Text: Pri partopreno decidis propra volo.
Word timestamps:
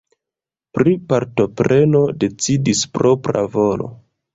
Pri 0.77 0.93
partopreno 1.11 2.03
decidis 2.27 2.87
propra 2.99 3.51
volo. 3.61 3.97